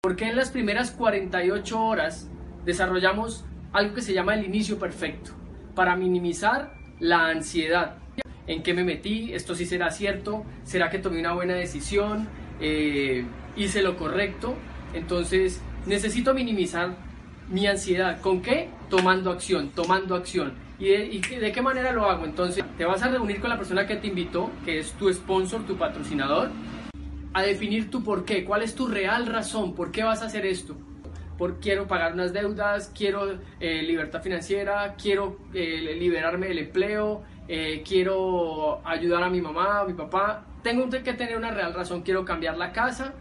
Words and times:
Porque 0.00 0.28
en 0.28 0.36
las 0.36 0.52
primeras 0.52 0.92
48 0.92 1.82
horas 1.82 2.30
desarrollamos 2.64 3.44
algo 3.72 3.96
que 3.96 4.00
se 4.00 4.14
llama 4.14 4.34
el 4.34 4.44
inicio 4.44 4.78
perfecto, 4.78 5.32
para 5.74 5.96
minimizar 5.96 6.72
la 7.00 7.26
ansiedad. 7.26 7.96
¿En 8.46 8.62
qué 8.62 8.74
me 8.74 8.84
metí? 8.84 9.32
¿Esto 9.32 9.56
sí 9.56 9.66
será 9.66 9.90
cierto? 9.90 10.44
¿Será 10.62 10.88
que 10.88 11.00
tomé 11.00 11.18
una 11.18 11.32
buena 11.32 11.54
decisión? 11.54 12.28
Eh, 12.60 13.24
¿Hice 13.56 13.82
lo 13.82 13.96
correcto? 13.96 14.54
Entonces 14.94 15.60
necesito 15.84 16.32
minimizar 16.32 16.94
mi 17.48 17.66
ansiedad. 17.66 18.20
¿Con 18.20 18.40
qué? 18.40 18.68
Tomando 18.88 19.32
acción, 19.32 19.70
tomando 19.70 20.14
acción. 20.14 20.52
¿Y 20.78 20.90
de, 20.90 21.40
de, 21.40 21.50
qué 21.50 21.60
manera 21.60 21.90
lo 21.90 22.08
hago? 22.08 22.24
Entonces, 22.24 22.64
te 22.76 22.84
vas 22.84 23.02
a 23.02 23.08
reunir 23.08 23.40
con 23.40 23.50
la 23.50 23.58
persona 23.58 23.84
que 23.84 23.96
te 23.96 24.06
invitó, 24.06 24.48
que 24.64 24.78
es 24.78 24.92
tu 24.92 25.12
sponsor, 25.12 25.66
tu 25.66 25.76
patrocinador, 25.76 26.50
a 27.38 27.42
definir 27.42 27.90
tu 27.90 28.02
por 28.02 28.24
qué, 28.24 28.44
cuál 28.44 28.62
es 28.62 28.74
tu 28.74 28.86
real 28.86 29.26
razón, 29.26 29.74
por 29.74 29.92
qué 29.92 30.02
vas 30.02 30.22
a 30.22 30.26
hacer 30.26 30.44
esto. 30.44 30.76
Por, 31.36 31.60
quiero 31.60 31.86
pagar 31.86 32.14
unas 32.14 32.32
deudas, 32.32 32.92
quiero 32.94 33.38
eh, 33.60 33.82
libertad 33.82 34.20
financiera, 34.20 34.96
quiero 35.00 35.38
eh, 35.54 35.96
liberarme 35.98 36.48
del 36.48 36.58
empleo, 36.58 37.22
eh, 37.46 37.84
quiero 37.86 38.84
ayudar 38.84 39.22
a 39.22 39.30
mi 39.30 39.40
mamá, 39.40 39.80
a 39.80 39.84
mi 39.84 39.94
papá. 39.94 40.46
Tengo 40.64 40.90
que 40.90 41.12
tener 41.12 41.36
una 41.36 41.52
real 41.52 41.74
razón, 41.74 42.02
quiero 42.02 42.24
cambiar 42.24 42.58
la 42.58 42.72
casa, 42.72 43.14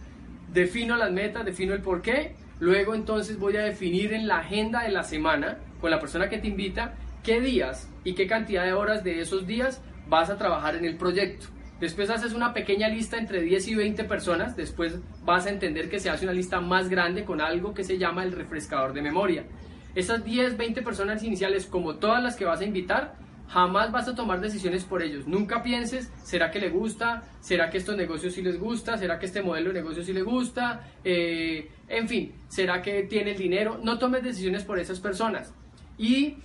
defino 0.52 0.97
las 0.97 1.11
metas, 1.11 1.45
defino 1.45 1.75
el 1.75 1.81
por 1.81 2.02
qué. 2.02 2.36
Luego 2.59 2.95
entonces 2.95 3.38
voy 3.38 3.55
a 3.58 3.61
definir 3.61 4.13
en 4.13 4.27
la 4.27 4.39
agenda 4.39 4.81
de 4.81 4.89
la 4.89 5.03
semana 5.03 5.59
con 5.80 5.91
la 5.91 5.99
persona 5.99 6.27
que 6.27 6.39
te 6.39 6.47
invita 6.47 6.95
qué 7.23 7.39
días 7.39 7.88
y 8.03 8.16
qué 8.16 8.25
cantidad 8.25 8.66
de 8.66 8.73
horas 8.73 9.03
de 9.03 9.22
esos 9.22 9.45
días 9.45 9.84
vas 10.09 10.31
a 10.31 10.38
trabajar 10.38 10.75
en 10.75 10.86
el 10.86 10.97
proyecto. 10.97 11.47
Después 11.80 12.09
haces 12.09 12.34
una 12.34 12.54
pequeña 12.54 12.88
lista 12.88 13.17
entre 13.17 13.41
10 13.41 13.67
y 13.67 13.76
20 13.76 14.04
personas, 14.05 14.55
después 14.55 14.95
vas 15.23 15.45
a 15.45 15.52
entender 15.52 15.90
que 15.90 16.00
se 16.00 16.09
hace 16.09 16.26
una 16.26 16.34
lista 16.34 16.59
más 16.59 16.90
grande 16.90 17.23
con 17.23 17.40
algo 17.40 17.76
que 17.76 17.84
se 17.84 18.00
llama 18.00 18.23
el 18.23 18.31
refrescador 18.31 18.94
de 18.94 19.03
memoria. 19.03 19.45
Esas 19.94 20.23
10, 20.23 20.58
20 20.58 20.81
personas 20.81 21.23
iniciales, 21.23 21.67
como 21.67 21.95
todas 21.98 22.23
las 22.23 22.36
que 22.36 22.45
vas 22.45 22.61
a 22.61 22.66
invitar, 22.66 23.16
jamás 23.48 23.92
vas 23.92 24.08
a 24.08 24.16
tomar 24.16 24.42
decisiones 24.42 24.86
por 24.86 25.03
ellos. 25.03 25.28
Nunca 25.28 25.61
pienses, 25.61 26.11
¿será 26.23 26.50
que 26.50 26.59
le 26.59 26.70
gusta? 26.70 27.23
¿Será 27.42 27.70
que 27.70 27.78
estos 27.78 27.95
negocios 27.95 28.33
sí 28.33 28.42
les 28.42 28.59
gusta? 28.59 28.98
¿Será 28.98 29.20
que 29.20 29.28
este 29.28 29.44
modelo 29.44 29.70
de 29.70 29.75
negocio 29.75 30.03
sí 30.03 30.14
le 30.14 30.23
gusta? 30.23 30.81
Eh, 31.03 31.70
en 31.88 32.08
fin, 32.08 32.33
¿será 32.48 32.81
que 32.81 33.03
tiene 33.03 33.36
dinero? 33.36 33.80
No 33.83 34.00
tomes 34.00 34.23
decisiones 34.23 34.64
por 34.64 34.80
esas 34.80 35.00
personas. 35.00 35.53
Y 35.98 36.38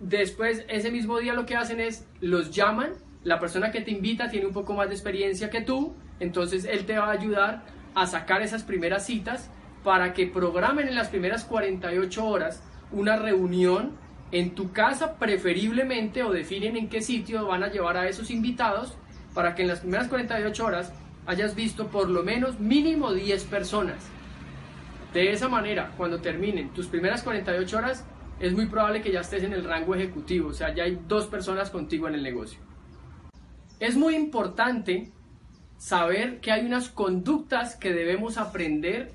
después, 0.00 0.64
ese 0.68 0.90
mismo 0.90 1.18
día 1.18 1.34
lo 1.34 1.46
que 1.46 1.56
hacen 1.56 1.80
es, 1.80 2.06
los 2.20 2.50
llaman 2.50 2.92
la 3.24 3.38
persona 3.38 3.70
que 3.70 3.80
te 3.82 3.90
invita 3.90 4.30
tiene 4.30 4.46
un 4.46 4.52
poco 4.52 4.74
más 4.74 4.88
de 4.88 4.94
experiencia 4.94 5.50
que 5.50 5.60
tú, 5.60 5.94
entonces 6.20 6.64
él 6.64 6.86
te 6.86 6.98
va 6.98 7.06
a 7.06 7.12
ayudar 7.12 7.64
a 7.94 8.06
sacar 8.06 8.42
esas 8.42 8.62
primeras 8.62 9.04
citas 9.04 9.50
para 9.84 10.12
que 10.12 10.26
programen 10.26 10.88
en 10.88 10.94
las 10.94 11.08
primeras 11.08 11.44
48 11.44 12.24
horas 12.24 12.62
una 12.92 13.16
reunión 13.16 13.92
en 14.32 14.54
tu 14.54 14.72
casa 14.72 15.18
preferiblemente 15.18 16.22
o 16.22 16.32
definen 16.32 16.76
en 16.76 16.88
qué 16.88 17.02
sitio 17.02 17.46
van 17.46 17.62
a 17.62 17.70
llevar 17.70 17.96
a 17.96 18.08
esos 18.08 18.30
invitados 18.30 18.96
para 19.34 19.54
que 19.54 19.62
en 19.62 19.68
las 19.68 19.80
primeras 19.80 20.08
48 20.08 20.64
horas 20.64 20.92
hayas 21.26 21.54
visto 21.54 21.88
por 21.88 22.08
lo 22.08 22.22
menos 22.22 22.58
mínimo 22.58 23.12
10 23.12 23.44
personas. 23.44 24.08
De 25.12 25.32
esa 25.32 25.48
manera, 25.48 25.92
cuando 25.96 26.20
terminen 26.20 26.70
tus 26.70 26.86
primeras 26.86 27.22
48 27.22 27.76
horas, 27.76 28.06
es 28.38 28.52
muy 28.52 28.66
probable 28.66 29.02
que 29.02 29.12
ya 29.12 29.20
estés 29.20 29.42
en 29.42 29.52
el 29.52 29.64
rango 29.64 29.94
ejecutivo, 29.94 30.48
o 30.48 30.54
sea, 30.54 30.74
ya 30.74 30.84
hay 30.84 30.98
dos 31.06 31.26
personas 31.26 31.70
contigo 31.70 32.08
en 32.08 32.14
el 32.14 32.22
negocio. 32.22 32.69
Es 33.80 33.96
muy 33.96 34.14
importante 34.14 35.10
saber 35.78 36.40
que 36.40 36.52
hay 36.52 36.66
unas 36.66 36.90
conductas 36.90 37.76
que 37.76 37.94
debemos 37.94 38.36
aprender 38.36 39.12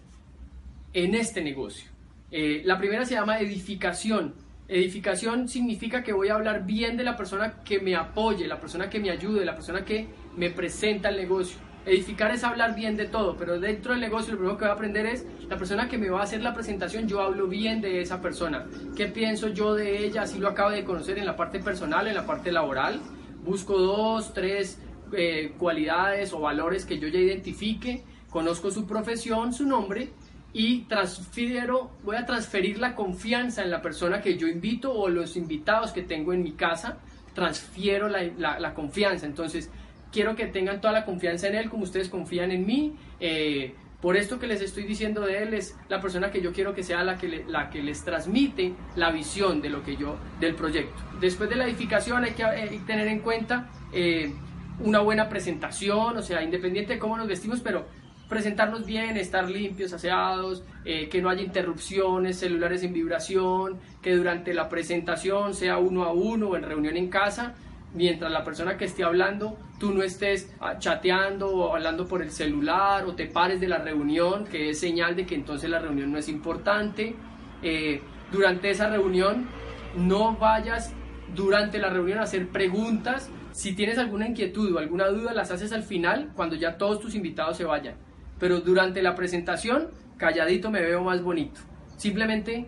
en 0.92 1.14
este 1.14 1.44
negocio. 1.44 1.92
Eh, 2.32 2.64
la 2.66 2.80
primera 2.80 3.06
se 3.06 3.14
llama 3.14 3.40
edificación. 3.40 4.34
Edificación 4.68 5.48
significa 5.48 6.02
que 6.02 6.14
voy 6.14 6.30
a 6.30 6.34
hablar 6.34 6.66
bien 6.66 6.98
de 6.98 7.04
la 7.04 7.16
persona 7.16 7.62
que 7.64 7.80
me 7.80 7.96
apoye, 7.96 8.48
la 8.48 8.60
persona 8.60 8.90
que 8.90 9.00
me 9.00 9.12
ayude, 9.12 9.46
la 9.46 9.54
persona 9.54 9.86
que 9.86 10.08
me 10.36 10.50
presenta 10.50 11.10
el 11.10 11.18
negocio. 11.18 11.60
Edificar 11.86 12.32
es 12.32 12.44
hablar 12.44 12.74
bien 12.74 12.98
de 12.98 13.06
todo, 13.06 13.38
pero 13.38 13.60
dentro 13.60 13.92
del 13.92 14.02
negocio 14.02 14.34
lo 14.34 14.40
primero 14.40 14.58
que 14.58 14.66
voy 14.66 14.72
a 14.72 14.74
aprender 14.74 15.06
es 15.06 15.28
la 15.48 15.58
persona 15.58 15.88
que 15.88 16.00
me 16.00 16.10
va 16.10 16.22
a 16.22 16.24
hacer 16.24 16.42
la 16.42 16.56
presentación, 16.56 17.08
yo 17.08 17.22
hablo 17.22 17.48
bien 17.48 17.82
de 17.82 18.02
esa 18.02 18.20
persona. 18.20 18.66
¿Qué 18.96 19.06
pienso 19.06 19.50
yo 19.50 19.76
de 19.76 20.04
ella? 20.04 20.24
Así 20.24 20.40
lo 20.40 20.48
acabo 20.48 20.72
de 20.72 20.84
conocer 20.84 21.20
en 21.20 21.28
la 21.28 21.36
parte 21.36 21.60
personal, 21.60 22.08
en 22.08 22.16
la 22.16 22.26
parte 22.26 22.52
laboral 22.52 23.00
busco 23.46 23.78
dos, 23.78 24.34
tres 24.34 24.80
eh, 25.14 25.54
cualidades 25.58 26.34
o 26.34 26.40
valores 26.40 26.86
que 26.86 27.00
yo 27.00 27.08
ya 27.08 27.20
identifique, 27.20 28.04
conozco 28.30 28.72
su 28.72 28.86
profesión, 28.86 29.54
su 29.54 29.66
nombre 29.66 30.10
y 30.52 30.82
transfiero, 30.84 31.92
voy 32.04 32.16
a 32.16 32.26
transferir 32.26 32.80
la 32.80 32.96
confianza 32.96 33.62
en 33.62 33.70
la 33.70 33.82
persona 33.82 34.22
que 34.22 34.38
yo 34.38 34.48
invito 34.48 34.94
o 34.94 35.10
los 35.10 35.36
invitados 35.36 35.92
que 35.92 36.02
tengo 36.02 36.34
en 36.34 36.44
mi 36.44 36.54
casa, 36.54 36.98
transfiero 37.34 38.08
la, 38.08 38.24
la, 38.58 38.74
confianza. 38.74 39.26
Entonces, 39.26 39.70
quiero 40.14 40.36
que 40.36 40.48
tengan 40.48 40.80
toda 40.80 40.94
la 40.94 41.06
confianza 41.06 41.50
en 41.50 41.56
él 41.56 41.70
como 41.70 41.84
ustedes 41.84 42.08
confían 42.08 42.52
en 42.52 42.66
mí. 42.66 42.96
Eh, 43.20 43.76
por 44.06 44.18
esto 44.18 44.38
que 44.38 44.46
les 44.46 44.62
estoy 44.62 44.84
diciendo 44.84 45.22
de 45.22 45.42
él 45.42 45.56
es 45.56 45.76
la 45.90 46.00
persona 46.00 46.30
que 46.30 46.40
yo 46.40 46.54
quiero 46.54 46.76
que 46.76 46.84
sea 46.84 47.04
la 47.04 47.18
que, 47.18 47.44
la 47.48 47.72
que 47.72 47.82
les 47.82 48.06
transmite 48.06 48.76
la 48.96 49.10
visión 49.10 49.64
de 49.64 49.70
lo 49.70 49.82
que 49.82 49.98
yo, 49.98 50.18
del 50.40 50.54
proyecto. 50.54 51.02
Después 51.20 51.50
de 51.50 51.56
la 51.56 51.66
edificación 51.66 52.24
hay 52.24 52.34
que 52.34 52.44
eh, 52.44 52.80
tener 52.86 53.08
en 53.08 53.22
cuenta 53.22 53.72
eh, 53.92 54.32
una 54.80 55.00
buena 55.00 55.28
presentación, 55.28 56.18
o 56.18 56.22
sea, 56.22 56.44
independiente 56.44 56.94
de 56.94 57.00
cómo 57.00 57.18
nos 57.18 57.28
vestimos, 57.28 57.62
pero 57.62 57.88
presentarnos 58.30 58.86
bien, 58.86 59.18
estar 59.18 59.50
limpios, 59.50 59.92
aseados, 59.92 60.64
eh, 60.86 61.10
que 61.10 61.20
no 61.20 61.30
haya 61.30 61.42
interrupciones, 61.42 62.38
celulares 62.38 62.84
en 62.84 62.94
vibración, 62.94 63.80
que 64.04 64.16
durante 64.16 64.54
la 64.54 64.70
presentación 64.70 65.56
sea 65.56 65.80
uno 65.80 66.04
a 66.04 66.14
uno 66.14 66.50
o 66.50 66.56
en 66.56 66.62
reunión 66.62 66.96
en 66.96 67.10
casa, 67.10 67.56
mientras 67.96 68.32
la 68.32 68.44
persona 68.44 68.78
que 68.78 68.86
esté 68.86 69.04
hablando, 69.04 69.58
tú 69.80 69.94
no 69.94 70.04
estés 70.04 70.54
ah, 70.60 70.78
chateando 70.78 71.50
o 71.50 71.76
hablando 71.76 72.08
por 72.08 72.22
el 72.22 72.30
celular 72.30 73.06
o 73.06 73.16
te 73.16 73.26
pares 73.26 73.60
de 73.60 73.68
la 73.68 73.80
reunión, 73.80 74.46
que 74.46 74.70
es 74.70 74.80
señal 74.80 75.16
de 75.16 75.26
que 75.26 75.36
entonces 75.36 75.70
la 75.70 75.80
reunión 75.80 76.12
no 76.12 76.18
es 76.18 76.30
importante. 76.30 77.16
Eh, 77.64 78.02
durante 78.32 78.70
esa 78.70 78.90
reunión, 78.90 79.48
no 79.96 80.36
vayas 80.36 80.94
durante 81.34 81.80
la 81.80 81.90
reunión 81.90 82.20
a 82.20 82.24
hacer 82.24 82.50
preguntas. 82.50 83.30
Si 83.52 83.74
tienes 83.74 83.98
alguna 83.98 84.28
inquietud 84.28 84.76
o 84.76 84.80
alguna 84.80 85.08
duda, 85.08 85.34
las 85.34 85.52
haces 85.52 85.72
al 85.72 85.84
final, 85.84 86.32
cuando 86.36 86.56
ya 86.56 86.78
todos 86.78 87.00
tus 87.00 87.16
invitados 87.16 87.58
se 87.58 87.64
vayan. 87.64 87.96
Pero 88.40 88.60
durante 88.60 89.02
la 89.02 89.16
presentación, 89.16 89.90
calladito 90.18 90.70
me 90.70 90.82
veo 90.82 91.04
más 91.04 91.22
bonito. 91.24 91.62
Simplemente 91.96 92.68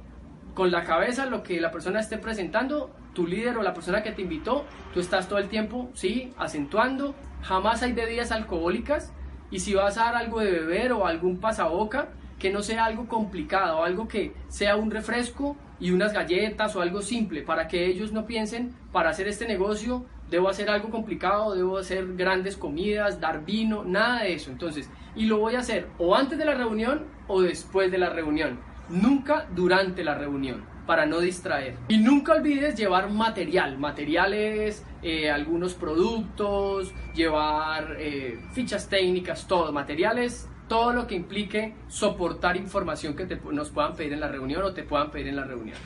con 0.54 0.72
la 0.72 0.84
cabeza 0.86 1.26
lo 1.26 1.44
que 1.44 1.60
la 1.60 1.72
persona 1.72 2.00
esté 2.00 2.18
presentando, 2.18 2.96
tu 3.18 3.26
líder 3.26 3.58
o 3.58 3.64
la 3.64 3.74
persona 3.74 4.04
que 4.04 4.12
te 4.12 4.22
invitó, 4.22 4.64
tú 4.94 5.00
estás 5.00 5.28
todo 5.28 5.40
el 5.40 5.50
tiempo, 5.50 5.90
sí, 5.96 6.32
acentuando, 6.38 7.16
jamás 7.42 7.82
hay 7.82 7.94
bebidas 7.94 8.32
alcohólicas. 8.32 9.12
Y 9.50 9.60
si 9.60 9.74
vas 9.74 9.98
a 9.98 10.06
dar 10.06 10.18
algo 10.18 10.40
de 10.40 10.52
beber 10.52 10.92
o 10.92 11.08
algún 11.08 11.40
pasaboca, 11.40 12.10
que 12.38 12.52
no 12.52 12.62
sea 12.62 12.86
algo 12.86 13.08
complicado, 13.08 13.84
algo 13.84 14.08
que 14.08 14.34
sea 14.50 14.76
un 14.76 14.92
refresco 14.92 15.58
y 15.80 15.90
unas 15.90 16.14
galletas 16.14 16.76
o 16.76 16.82
algo 16.82 17.02
simple, 17.02 17.42
para 17.42 17.68
que 17.68 17.88
ellos 17.88 18.12
no 18.12 18.28
piensen, 18.28 18.76
para 18.92 19.10
hacer 19.10 19.28
este 19.28 19.48
negocio 19.48 20.06
debo 20.30 20.48
hacer 20.48 20.70
algo 20.70 20.92
complicado, 20.92 21.56
debo 21.56 21.80
hacer 21.80 22.16
grandes 22.16 22.56
comidas, 22.56 23.20
dar 23.20 23.44
vino, 23.46 23.84
nada 23.84 24.24
de 24.24 24.34
eso. 24.34 24.52
Entonces, 24.52 24.92
y 25.16 25.26
lo 25.26 25.40
voy 25.40 25.56
a 25.56 25.60
hacer 25.60 25.88
o 25.98 26.14
antes 26.14 26.38
de 26.38 26.46
la 26.46 26.54
reunión 26.54 27.08
o 27.28 27.42
después 27.42 27.92
de 27.92 27.98
la 27.98 28.12
reunión, 28.12 28.60
nunca 28.90 29.48
durante 29.56 30.04
la 30.04 30.14
reunión 30.14 30.77
para 30.88 31.06
no 31.06 31.20
distraer. 31.20 31.76
Y 31.90 32.00
nunca 32.00 32.34
olvides 32.34 32.76
llevar 32.76 33.12
material, 33.12 33.78
materiales, 33.78 34.84
eh, 35.04 35.30
algunos 35.30 35.76
productos, 35.76 36.92
llevar 37.14 37.98
eh, 38.00 38.40
fichas 38.54 38.90
técnicas, 38.90 39.48
todo, 39.48 39.72
materiales, 39.72 40.50
todo 40.68 40.94
lo 40.94 41.06
que 41.06 41.16
implique 41.16 41.76
soportar 41.88 42.58
información 42.58 43.16
que 43.16 43.26
nos 43.52 43.70
puedan 43.70 43.96
pedir 43.96 44.14
en 44.14 44.22
la 44.22 44.28
reunión 44.28 44.64
o 44.64 44.74
te 44.74 44.84
puedan 44.84 45.12
pedir 45.12 45.28
en 45.28 45.36
la 45.36 45.44
reunión. 45.44 45.78